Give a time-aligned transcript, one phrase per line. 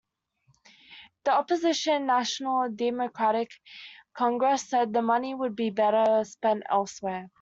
[1.25, 3.51] The opposition National Democratic
[4.17, 7.29] Congress said the money would be better spent elsewhere.